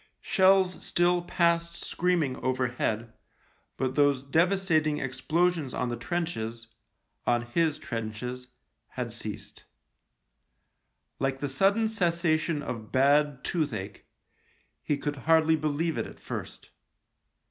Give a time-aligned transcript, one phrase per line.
[0.19, 3.13] Shells still passed screaming over head,
[3.77, 6.69] but those devastating explosions on the trenches—
[7.27, 8.47] on his trenches—
[8.97, 9.63] had ceased.
[11.19, 14.07] Like the sudden cessation of bad toothache,
[14.81, 16.71] he could hardfy believe it at first.